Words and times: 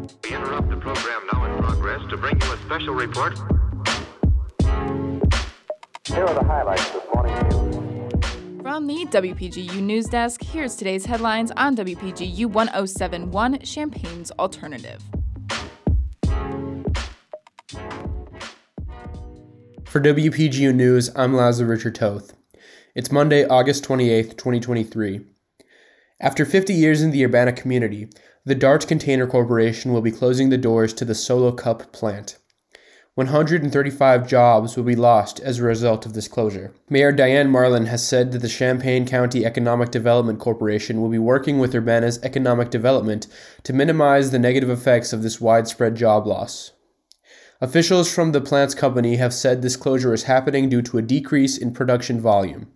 We 0.00 0.34
interrupt 0.34 0.70
the 0.70 0.76
program 0.76 1.26
now 1.30 1.44
in 1.44 1.62
progress 1.62 2.00
to 2.08 2.16
bring 2.16 2.40
you 2.40 2.52
a 2.52 2.56
special 2.58 2.94
report. 2.94 3.38
Here 6.06 6.24
are 6.24 6.34
the 6.34 6.44
highlights 6.44 6.90
this 6.90 7.02
morning's 7.14 7.54
news. 7.54 8.62
From 8.62 8.86
the 8.86 9.04
WPGU 9.06 9.82
News 9.82 10.06
Desk, 10.06 10.42
here's 10.42 10.76
today's 10.76 11.04
headlines 11.04 11.50
on 11.52 11.76
WPGU 11.76 12.46
1071 12.46 13.60
Champaign's 13.60 14.30
Alternative. 14.32 15.02
For 19.84 20.00
WPGU 20.00 20.74
News, 20.74 21.10
I'm 21.14 21.32
Laszlo 21.32 21.68
Richard 21.68 21.96
Toth. 21.96 22.32
It's 22.94 23.12
Monday, 23.12 23.44
August 23.46 23.84
28th, 23.84 24.38
2023. 24.38 25.29
After 26.22 26.44
50 26.44 26.74
years 26.74 27.00
in 27.00 27.12
the 27.12 27.24
Urbana 27.24 27.50
community, 27.50 28.06
the 28.44 28.54
Dart 28.54 28.86
Container 28.86 29.26
Corporation 29.26 29.90
will 29.90 30.02
be 30.02 30.10
closing 30.10 30.50
the 30.50 30.58
doors 30.58 30.92
to 30.94 31.06
the 31.06 31.14
Solo 31.14 31.50
Cup 31.50 31.92
plant. 31.92 32.36
135 33.14 34.28
jobs 34.28 34.76
will 34.76 34.84
be 34.84 34.94
lost 34.94 35.40
as 35.40 35.58
a 35.58 35.62
result 35.62 36.04
of 36.04 36.12
this 36.12 36.28
closure. 36.28 36.74
Mayor 36.90 37.10
Diane 37.10 37.48
Marlin 37.48 37.86
has 37.86 38.06
said 38.06 38.32
that 38.32 38.40
the 38.40 38.48
Champaign 38.48 39.06
County 39.06 39.46
Economic 39.46 39.90
Development 39.90 40.38
Corporation 40.38 41.00
will 41.00 41.08
be 41.08 41.18
working 41.18 41.58
with 41.58 41.74
Urbana's 41.74 42.22
economic 42.22 42.68
development 42.68 43.26
to 43.62 43.72
minimize 43.72 44.30
the 44.30 44.38
negative 44.38 44.68
effects 44.68 45.14
of 45.14 45.22
this 45.22 45.40
widespread 45.40 45.94
job 45.94 46.26
loss. 46.26 46.72
Officials 47.62 48.12
from 48.12 48.32
the 48.32 48.42
plant's 48.42 48.74
company 48.74 49.16
have 49.16 49.32
said 49.32 49.62
this 49.62 49.76
closure 49.76 50.12
is 50.12 50.24
happening 50.24 50.68
due 50.68 50.82
to 50.82 50.98
a 50.98 51.02
decrease 51.02 51.56
in 51.56 51.72
production 51.72 52.20
volume. 52.20 52.70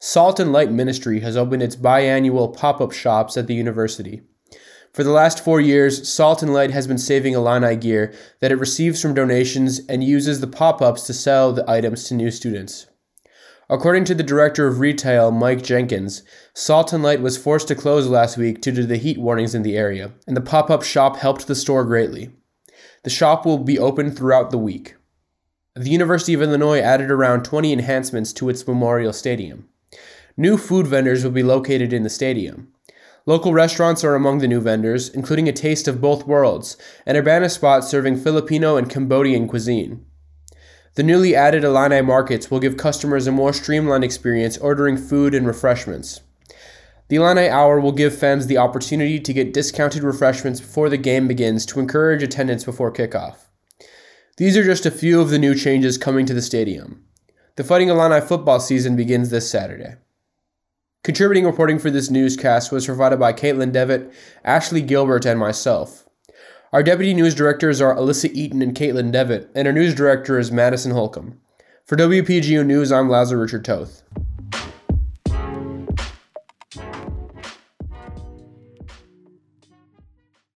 Salt 0.00 0.38
and 0.38 0.52
Light 0.52 0.70
Ministry 0.70 1.20
has 1.20 1.36
opened 1.36 1.60
its 1.60 1.74
biannual 1.74 2.56
pop 2.56 2.80
up 2.80 2.92
shops 2.92 3.36
at 3.36 3.48
the 3.48 3.54
university. 3.54 4.22
For 4.92 5.02
the 5.02 5.10
last 5.10 5.42
four 5.42 5.60
years, 5.60 6.08
Salt 6.08 6.40
and 6.40 6.54
Light 6.54 6.70
has 6.70 6.86
been 6.86 6.98
saving 6.98 7.34
Illini 7.34 7.74
gear 7.74 8.14
that 8.38 8.52
it 8.52 8.60
receives 8.60 9.02
from 9.02 9.12
donations 9.12 9.80
and 9.88 10.04
uses 10.04 10.40
the 10.40 10.46
pop 10.46 10.80
ups 10.80 11.02
to 11.08 11.12
sell 11.12 11.52
the 11.52 11.68
items 11.68 12.04
to 12.04 12.14
new 12.14 12.30
students. 12.30 12.86
According 13.68 14.04
to 14.04 14.14
the 14.14 14.22
director 14.22 14.68
of 14.68 14.78
retail, 14.78 15.32
Mike 15.32 15.64
Jenkins, 15.64 16.22
Salt 16.54 16.92
and 16.92 17.02
Light 17.02 17.20
was 17.20 17.36
forced 17.36 17.66
to 17.66 17.74
close 17.74 18.06
last 18.06 18.38
week 18.38 18.60
due 18.60 18.72
to 18.72 18.86
the 18.86 18.98
heat 18.98 19.18
warnings 19.18 19.54
in 19.54 19.62
the 19.62 19.76
area, 19.76 20.12
and 20.28 20.36
the 20.36 20.40
pop 20.40 20.70
up 20.70 20.84
shop 20.84 21.16
helped 21.16 21.48
the 21.48 21.56
store 21.56 21.84
greatly. 21.84 22.30
The 23.02 23.10
shop 23.10 23.44
will 23.44 23.58
be 23.58 23.80
open 23.80 24.12
throughout 24.12 24.52
the 24.52 24.58
week. 24.58 24.94
The 25.74 25.90
University 25.90 26.34
of 26.34 26.42
Illinois 26.42 26.78
added 26.78 27.10
around 27.10 27.44
20 27.44 27.72
enhancements 27.72 28.32
to 28.34 28.48
its 28.48 28.66
Memorial 28.66 29.12
Stadium. 29.12 29.68
New 30.40 30.56
food 30.56 30.86
vendors 30.86 31.24
will 31.24 31.32
be 31.32 31.42
located 31.42 31.92
in 31.92 32.04
the 32.04 32.08
stadium. 32.08 32.68
Local 33.26 33.52
restaurants 33.52 34.04
are 34.04 34.14
among 34.14 34.38
the 34.38 34.46
new 34.46 34.60
vendors, 34.60 35.08
including 35.08 35.48
a 35.48 35.52
taste 35.52 35.88
of 35.88 36.00
both 36.00 36.28
worlds, 36.28 36.76
an 37.06 37.16
Urbana 37.16 37.50
spot 37.50 37.82
serving 37.82 38.16
Filipino 38.16 38.76
and 38.76 38.88
Cambodian 38.88 39.48
cuisine. 39.48 40.06
The 40.94 41.02
newly 41.02 41.34
added 41.34 41.64
Illini 41.64 42.02
markets 42.02 42.52
will 42.52 42.60
give 42.60 42.76
customers 42.76 43.26
a 43.26 43.32
more 43.32 43.52
streamlined 43.52 44.04
experience 44.04 44.56
ordering 44.58 44.96
food 44.96 45.34
and 45.34 45.44
refreshments. 45.44 46.20
The 47.08 47.16
Illini 47.16 47.48
Hour 47.48 47.80
will 47.80 47.90
give 47.90 48.16
fans 48.16 48.46
the 48.46 48.58
opportunity 48.58 49.18
to 49.18 49.32
get 49.32 49.52
discounted 49.52 50.04
refreshments 50.04 50.60
before 50.60 50.88
the 50.88 50.98
game 50.98 51.26
begins 51.26 51.66
to 51.66 51.80
encourage 51.80 52.22
attendance 52.22 52.62
before 52.62 52.92
kickoff. 52.92 53.48
These 54.36 54.56
are 54.56 54.62
just 54.62 54.86
a 54.86 54.92
few 54.92 55.20
of 55.20 55.30
the 55.30 55.38
new 55.40 55.56
changes 55.56 55.98
coming 55.98 56.26
to 56.26 56.34
the 56.34 56.42
stadium. 56.42 57.04
The 57.56 57.64
Fighting 57.64 57.88
Illini 57.88 58.24
football 58.24 58.60
season 58.60 58.94
begins 58.94 59.30
this 59.30 59.50
Saturday. 59.50 59.96
Contributing 61.08 61.46
reporting 61.46 61.78
for 61.78 61.90
this 61.90 62.10
newscast 62.10 62.70
was 62.70 62.84
provided 62.84 63.18
by 63.18 63.32
Kaitlyn 63.32 63.72
Devitt, 63.72 64.12
Ashley 64.44 64.82
Gilbert, 64.82 65.24
and 65.24 65.40
myself. 65.40 66.06
Our 66.70 66.82
deputy 66.82 67.14
news 67.14 67.34
directors 67.34 67.80
are 67.80 67.94
Alyssa 67.94 68.30
Eaton 68.34 68.60
and 68.60 68.76
Kaitlyn 68.76 69.10
Devitt, 69.10 69.50
and 69.54 69.66
our 69.66 69.72
news 69.72 69.94
director 69.94 70.38
is 70.38 70.52
Madison 70.52 70.92
Holcomb. 70.92 71.40
For 71.86 71.96
WPGU 71.96 72.66
News, 72.66 72.92
I'm 72.92 73.08
Laszlo 73.08 73.40
Richard 73.40 73.64
Toth. 73.64 74.02